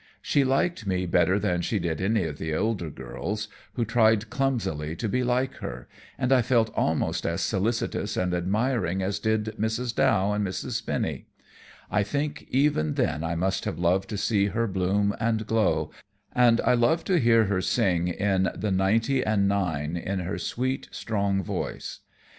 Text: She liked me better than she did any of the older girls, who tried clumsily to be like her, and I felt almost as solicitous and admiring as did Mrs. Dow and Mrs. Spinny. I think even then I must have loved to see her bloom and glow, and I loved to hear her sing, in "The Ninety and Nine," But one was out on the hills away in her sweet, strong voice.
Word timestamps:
She 0.23 0.43
liked 0.43 0.87
me 0.87 1.05
better 1.05 1.37
than 1.37 1.61
she 1.61 1.77
did 1.77 2.01
any 2.01 2.23
of 2.23 2.39
the 2.39 2.55
older 2.55 2.89
girls, 2.89 3.47
who 3.73 3.85
tried 3.85 4.31
clumsily 4.31 4.95
to 4.95 5.07
be 5.07 5.23
like 5.23 5.57
her, 5.57 5.87
and 6.17 6.33
I 6.33 6.41
felt 6.41 6.73
almost 6.75 7.23
as 7.23 7.41
solicitous 7.41 8.17
and 8.17 8.33
admiring 8.33 9.03
as 9.03 9.19
did 9.19 9.53
Mrs. 9.59 9.93
Dow 9.93 10.31
and 10.33 10.43
Mrs. 10.43 10.71
Spinny. 10.71 11.27
I 11.91 12.01
think 12.01 12.47
even 12.49 12.95
then 12.95 13.23
I 13.23 13.35
must 13.35 13.65
have 13.65 13.77
loved 13.77 14.09
to 14.09 14.17
see 14.17 14.47
her 14.47 14.65
bloom 14.65 15.15
and 15.19 15.45
glow, 15.45 15.91
and 16.33 16.59
I 16.61 16.73
loved 16.73 17.05
to 17.05 17.19
hear 17.19 17.43
her 17.43 17.61
sing, 17.61 18.07
in 18.07 18.49
"The 18.55 18.71
Ninety 18.71 19.23
and 19.23 19.47
Nine," 19.47 19.53
But 19.53 19.67
one 19.67 19.83
was 19.85 19.85
out 19.85 19.85
on 19.85 19.85
the 19.85 19.93
hills 19.93 20.07
away 20.07 20.11
in 20.11 20.19
her 20.31 20.37
sweet, 20.39 20.89
strong 20.91 21.43
voice. 21.43 21.99